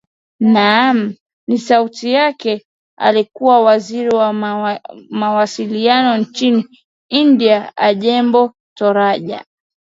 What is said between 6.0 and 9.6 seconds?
nchini india ajemo toraja